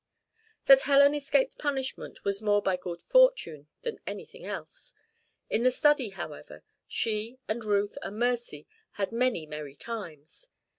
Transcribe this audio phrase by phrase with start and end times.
[0.65, 4.95] That Helen escaped punishment was more by good fortune than anything else.
[5.47, 10.47] In the study, however, she and Ruth and Mercy had many merry times.